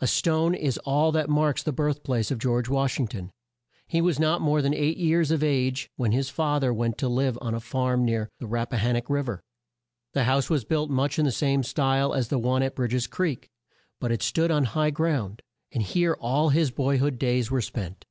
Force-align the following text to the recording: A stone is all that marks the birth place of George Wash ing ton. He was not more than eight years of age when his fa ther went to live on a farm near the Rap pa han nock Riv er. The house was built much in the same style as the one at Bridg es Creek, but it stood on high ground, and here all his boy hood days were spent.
A 0.00 0.06
stone 0.06 0.54
is 0.54 0.76
all 0.84 1.12
that 1.12 1.30
marks 1.30 1.62
the 1.62 1.72
birth 1.72 2.02
place 2.02 2.30
of 2.30 2.38
George 2.38 2.68
Wash 2.68 3.00
ing 3.00 3.06
ton. 3.08 3.32
He 3.86 4.02
was 4.02 4.20
not 4.20 4.42
more 4.42 4.60
than 4.60 4.74
eight 4.74 4.98
years 4.98 5.30
of 5.30 5.42
age 5.42 5.88
when 5.96 6.12
his 6.12 6.28
fa 6.28 6.58
ther 6.60 6.74
went 6.74 6.98
to 6.98 7.08
live 7.08 7.38
on 7.40 7.54
a 7.54 7.58
farm 7.60 8.04
near 8.04 8.28
the 8.38 8.46
Rap 8.46 8.68
pa 8.68 8.76
han 8.76 8.96
nock 8.96 9.08
Riv 9.08 9.30
er. 9.30 9.42
The 10.12 10.24
house 10.24 10.50
was 10.50 10.66
built 10.66 10.90
much 10.90 11.18
in 11.18 11.24
the 11.24 11.32
same 11.32 11.62
style 11.62 12.12
as 12.12 12.28
the 12.28 12.38
one 12.38 12.62
at 12.62 12.76
Bridg 12.76 12.92
es 12.92 13.06
Creek, 13.06 13.48
but 13.98 14.12
it 14.12 14.20
stood 14.22 14.50
on 14.50 14.64
high 14.64 14.90
ground, 14.90 15.40
and 15.72 15.82
here 15.82 16.18
all 16.20 16.50
his 16.50 16.70
boy 16.70 16.98
hood 16.98 17.18
days 17.18 17.50
were 17.50 17.62
spent. 17.62 18.04